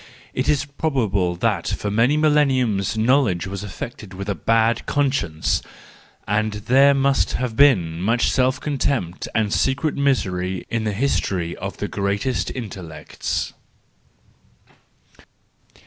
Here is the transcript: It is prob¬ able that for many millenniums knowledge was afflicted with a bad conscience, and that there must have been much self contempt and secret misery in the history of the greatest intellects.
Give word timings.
It 0.33 0.49
is 0.49 0.65
prob¬ 0.65 1.05
able 1.05 1.35
that 1.35 1.67
for 1.67 1.91
many 1.91 2.17
millenniums 2.17 2.97
knowledge 2.97 3.45
was 3.45 3.61
afflicted 3.63 4.15
with 4.15 4.29
a 4.29 4.33
bad 4.33 4.87
conscience, 4.87 5.61
and 6.27 6.53
that 6.53 6.65
there 6.65 6.93
must 6.95 7.33
have 7.33 7.55
been 7.55 8.01
much 8.01 8.31
self 8.31 8.59
contempt 8.59 9.27
and 9.35 9.53
secret 9.53 9.95
misery 9.95 10.65
in 10.71 10.85
the 10.85 10.93
history 10.93 11.55
of 11.55 11.77
the 11.77 11.87
greatest 11.87 12.49
intellects. 12.49 13.53